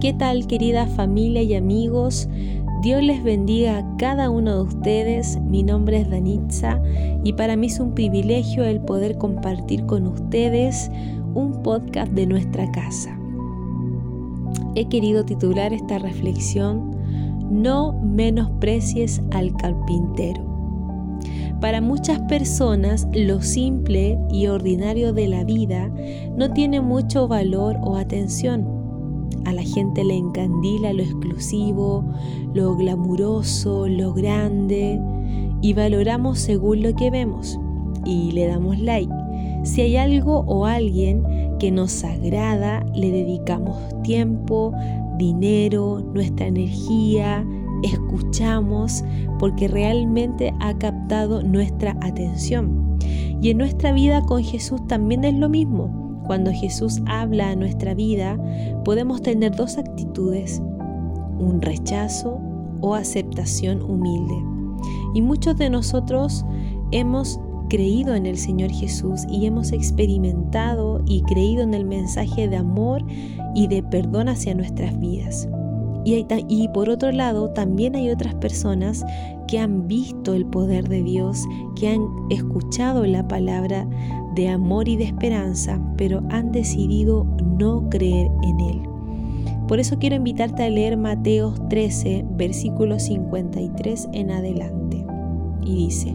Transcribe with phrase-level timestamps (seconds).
[0.00, 2.26] ¿Qué tal querida familia y amigos?
[2.80, 5.38] Dios les bendiga a cada uno de ustedes.
[5.42, 6.80] Mi nombre es Danitza
[7.22, 10.90] y para mí es un privilegio el poder compartir con ustedes
[11.34, 13.14] un podcast de nuestra casa.
[14.74, 16.96] He querido titular esta reflexión
[17.50, 20.42] No menosprecies al carpintero.
[21.60, 25.92] Para muchas personas lo simple y ordinario de la vida
[26.38, 28.79] no tiene mucho valor o atención
[29.74, 32.04] gente le encandila lo exclusivo,
[32.54, 35.00] lo glamuroso, lo grande
[35.62, 37.58] y valoramos según lo que vemos
[38.04, 39.12] y le damos like.
[39.64, 41.22] Si hay algo o alguien
[41.58, 44.72] que nos agrada, le dedicamos tiempo,
[45.18, 47.46] dinero, nuestra energía,
[47.82, 49.04] escuchamos
[49.38, 52.98] porque realmente ha captado nuestra atención.
[53.42, 55.99] Y en nuestra vida con Jesús también es lo mismo.
[56.30, 58.38] Cuando Jesús habla a nuestra vida,
[58.84, 60.62] podemos tener dos actitudes,
[61.40, 62.38] un rechazo
[62.80, 64.36] o aceptación humilde.
[65.12, 66.44] Y muchos de nosotros
[66.92, 72.58] hemos creído en el Señor Jesús y hemos experimentado y creído en el mensaje de
[72.58, 73.04] amor
[73.56, 75.48] y de perdón hacia nuestras vidas.
[76.04, 79.04] Y, y, por otro lado, también hay otras personas
[79.48, 81.44] que han visto el poder de Dios,
[81.74, 83.88] que han escuchado la palabra
[84.34, 87.24] de amor y de esperanza, pero han decidido
[87.58, 88.82] no creer en Él.
[89.68, 95.06] Por eso quiero invitarte a leer Mateos 13, versículo 53 en adelante.
[95.62, 96.14] Y dice,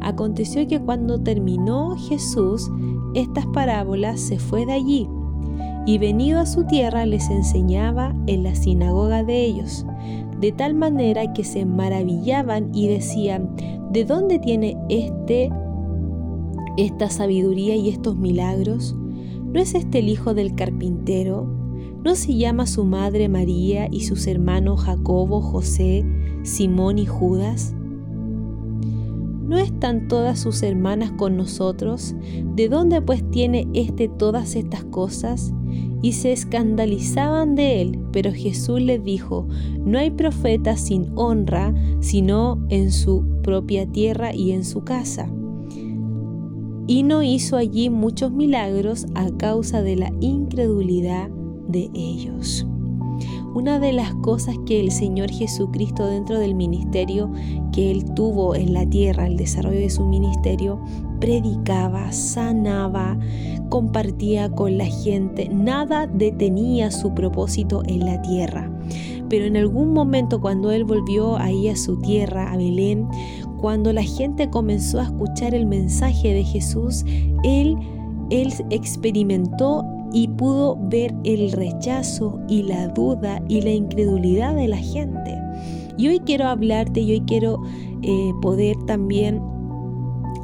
[0.00, 2.70] aconteció que cuando terminó Jesús
[3.14, 5.08] estas parábolas se fue de allí
[5.86, 9.86] y venido a su tierra les enseñaba en la sinagoga de ellos,
[10.38, 13.54] de tal manera que se maravillaban y decían,
[13.90, 15.50] ¿de dónde tiene este
[16.76, 18.96] esta sabiduría y estos milagros?
[19.52, 21.46] ¿No es este el hijo del carpintero?
[22.04, 26.04] ¿No se llama su madre María y sus hermanos Jacobo, José,
[26.42, 27.74] Simón y Judas?
[29.48, 32.14] ¿No están todas sus hermanas con nosotros?
[32.54, 35.52] ¿De dónde pues tiene éste todas estas cosas?
[36.02, 39.48] Y se escandalizaban de él, pero Jesús les dijo,
[39.84, 45.30] no hay profeta sin honra, sino en su propia tierra y en su casa
[46.88, 51.28] y no hizo allí muchos milagros a causa de la incredulidad
[51.68, 52.66] de ellos.
[53.54, 57.30] Una de las cosas que el Señor Jesucristo dentro del ministerio
[57.72, 60.80] que él tuvo en la tierra, el desarrollo de su ministerio,
[61.20, 63.18] predicaba, sanaba,
[63.68, 68.72] compartía con la gente, nada detenía su propósito en la tierra.
[69.28, 73.08] Pero en algún momento cuando él volvió ahí a su tierra, a Belén,
[73.60, 77.04] cuando la gente comenzó a escuchar el mensaje de Jesús,
[77.44, 77.76] él,
[78.70, 85.34] experimentó y pudo ver el rechazo y la duda y la incredulidad de la gente.
[85.96, 87.60] Y hoy quiero hablarte y hoy quiero
[88.02, 89.40] eh, poder también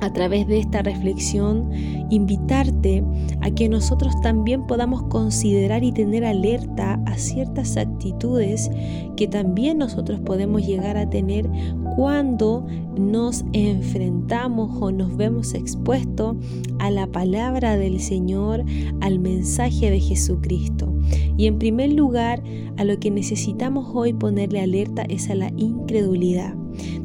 [0.01, 1.71] a través de esta reflexión
[2.11, 3.03] invitarte
[3.41, 8.71] a que nosotros también podamos considerar y tener alerta a ciertas actitudes
[9.17, 11.49] que también nosotros podemos llegar a tener
[11.97, 16.37] cuando nos enfrentamos o nos vemos expuestos
[16.79, 18.65] a la palabra del Señor,
[19.01, 20.93] al mensaje de Jesucristo.
[21.37, 22.43] Y en primer lugar,
[22.77, 26.55] a lo que necesitamos hoy ponerle alerta es a la incredulidad.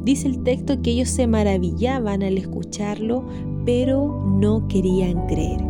[0.04, 3.26] Dice el texto que ellos se maravillaban al escucharlo,
[3.66, 5.62] pero no querían creer.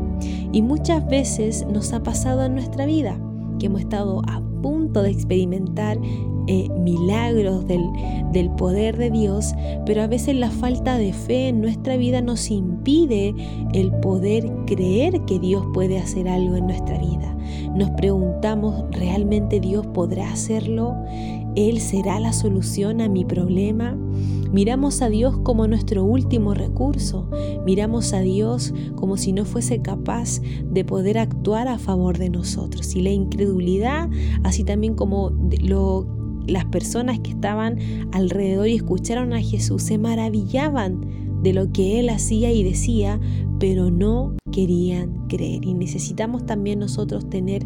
[0.52, 3.20] Y muchas veces nos ha pasado en nuestra vida
[3.60, 6.00] que hemos estado a punto de experimentar
[6.52, 7.84] eh, milagros del,
[8.32, 9.54] del poder de Dios,
[9.86, 13.36] pero a veces la falta de fe en nuestra vida nos impide
[13.74, 17.38] el poder creer que Dios puede hacer algo en nuestra vida.
[17.76, 20.96] Nos preguntamos, ¿realmente Dios podrá hacerlo?
[21.56, 23.96] ¿Él será la solución a mi problema?
[24.52, 27.30] Miramos a Dios como nuestro último recurso.
[27.64, 32.96] Miramos a Dios como si no fuese capaz de poder actuar a favor de nosotros.
[32.96, 34.10] Y la incredulidad,
[34.44, 35.30] así también como
[35.62, 36.08] lo,
[36.50, 37.78] las personas que estaban
[38.12, 43.20] alrededor y escucharon a Jesús, se maravillaban de lo que Él hacía y decía,
[43.60, 45.66] pero no querían creer.
[45.66, 47.66] Y necesitamos también nosotros tener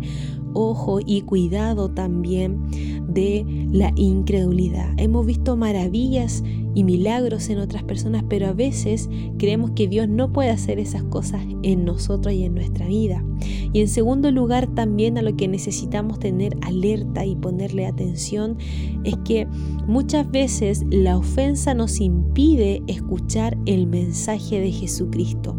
[0.53, 2.59] ojo y cuidado también
[3.07, 4.93] de la incredulidad.
[4.97, 6.43] Hemos visto maravillas
[6.75, 11.03] y milagros en otras personas, pero a veces creemos que Dios no puede hacer esas
[11.03, 13.23] cosas en nosotros y en nuestra vida.
[13.73, 18.57] Y en segundo lugar, también a lo que necesitamos tener alerta y ponerle atención
[19.03, 19.47] es que
[19.87, 25.55] muchas veces la ofensa nos impide escuchar el mensaje de Jesucristo.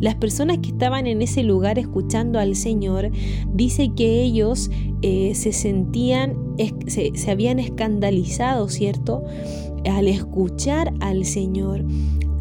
[0.00, 3.10] Las personas que estaban en ese lugar escuchando al Señor,
[3.52, 4.70] dice que ellos
[5.02, 6.36] eh, se sentían,
[6.86, 9.24] se, se habían escandalizado, ¿cierto?
[9.84, 11.84] Al escuchar al Señor,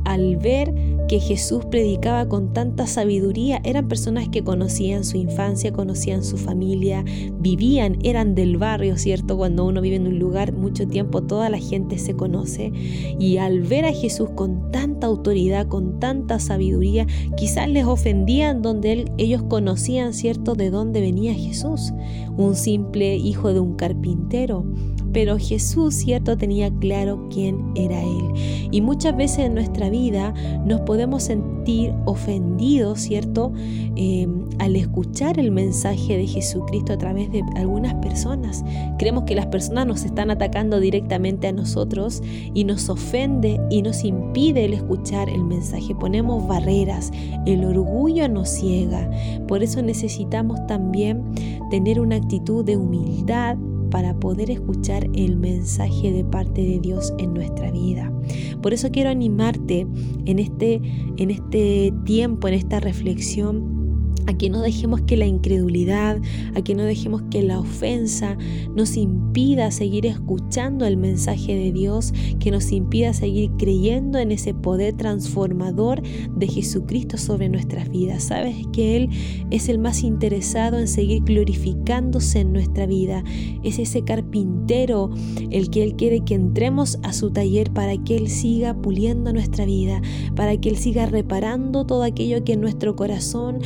[0.04, 6.24] al ver que Jesús predicaba con tanta sabiduría eran personas que conocían su infancia, conocían
[6.24, 7.04] su familia,
[7.40, 9.38] vivían, eran del barrio, ¿cierto?
[9.38, 12.72] Cuando uno vive en un lugar mucho tiempo, toda la gente se conoce.
[13.20, 17.06] Y al ver a Jesús con tanta autoridad, con tanta sabiduría,
[17.38, 21.94] quizás les ofendían donde ellos conocían, ¿cierto?, de dónde venía Jesús,
[22.38, 24.66] un simple hijo de un carpintero
[25.16, 28.68] pero Jesús, cierto, tenía claro quién era Él.
[28.70, 30.34] Y muchas veces en nuestra vida
[30.66, 33.54] nos podemos sentir ofendidos, cierto,
[33.96, 38.66] em, al escuchar el mensaje de Jesucristo a través de algunas personas.
[39.00, 42.22] Creemos que las personas nos están atacando directamente a nosotros
[42.54, 45.96] y nos ofende y nos impide el escuchar el mensaje.
[45.96, 47.14] Ponemos barreras,
[47.46, 49.10] el orgullo nos ciega.
[49.48, 51.24] Por eso necesitamos también
[51.72, 53.56] tener una actitud de humildad,
[53.96, 58.12] para poder escuchar el mensaje de parte de Dios en nuestra vida.
[58.62, 59.88] Por eso quiero animarte
[60.26, 60.82] en este,
[61.16, 63.75] en este tiempo, en esta reflexión
[64.28, 66.20] a que no dejemos que la incredulidad,
[66.56, 68.38] a que no dejemos que la ofensa
[68.76, 74.54] nos impida seguir escuchando el mensaje de Dios, que nos impida seguir creyendo en ese
[74.54, 76.02] poder transformador
[76.36, 78.24] de Jesucristo sobre nuestras vidas.
[78.24, 79.10] Sabes que Él
[79.52, 83.24] es el más interesado en seguir glorificándose en nuestra vida.
[83.64, 85.12] Es ese carpintero
[85.52, 89.66] el que Él quiere que entremos a su taller para que Él siga puliendo nuestra
[89.66, 90.02] vida,
[90.36, 93.60] para que Él siga reparando todo aquello que en nuestro corazón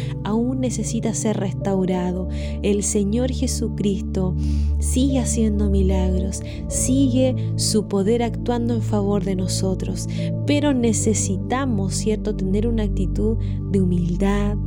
[0.55, 2.27] necesita ser restaurado.
[2.61, 4.35] El Señor Jesucristo
[4.79, 10.07] sigue haciendo milagros, sigue su poder actuando en favor de nosotros,
[10.45, 13.37] pero necesitamos, ¿cierto?, tener una actitud
[13.71, 14.57] de humildad,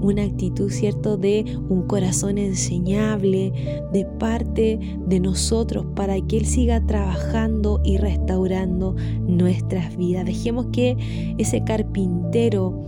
[0.00, 3.52] una actitud, ¿cierto?, de un corazón enseñable
[3.92, 8.96] de parte de nosotros para que Él siga trabajando y restaurando
[9.26, 10.24] nuestras vidas.
[10.24, 12.82] Dejemos que ese carpintero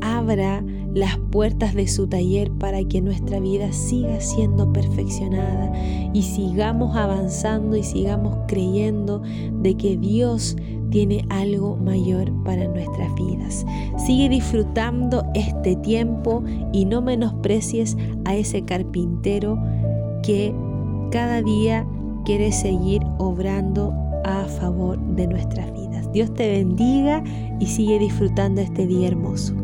[0.00, 0.62] abra
[0.94, 5.72] las puertas de su taller para que nuestra vida siga siendo perfeccionada
[6.12, 9.20] y sigamos avanzando y sigamos creyendo
[9.60, 10.56] de que Dios
[10.90, 13.66] tiene algo mayor para nuestras vidas.
[13.96, 19.58] Sigue disfrutando este tiempo y no menosprecies a ese carpintero
[20.22, 20.54] que
[21.10, 21.84] cada día
[22.24, 23.92] quiere seguir obrando
[24.24, 26.10] a favor de nuestras vidas.
[26.12, 27.24] Dios te bendiga
[27.58, 29.63] y sigue disfrutando este día hermoso.